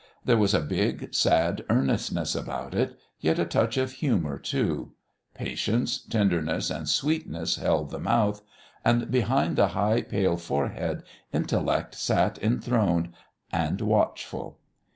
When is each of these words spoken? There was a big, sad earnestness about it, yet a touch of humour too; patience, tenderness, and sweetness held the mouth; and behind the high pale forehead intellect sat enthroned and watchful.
There 0.25 0.35
was 0.39 0.55
a 0.55 0.61
big, 0.61 1.13
sad 1.13 1.63
earnestness 1.69 2.33
about 2.33 2.73
it, 2.73 2.97
yet 3.19 3.37
a 3.37 3.45
touch 3.45 3.77
of 3.77 3.91
humour 3.91 4.39
too; 4.39 4.93
patience, 5.35 5.99
tenderness, 6.03 6.71
and 6.71 6.89
sweetness 6.89 7.57
held 7.57 7.91
the 7.91 7.99
mouth; 7.99 8.41
and 8.83 9.11
behind 9.11 9.57
the 9.57 9.67
high 9.77 10.01
pale 10.01 10.37
forehead 10.37 11.03
intellect 11.31 11.93
sat 11.93 12.39
enthroned 12.41 13.09
and 13.51 13.79
watchful. 13.79 14.57